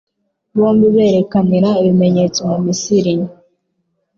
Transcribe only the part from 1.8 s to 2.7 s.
ibimenyetso mu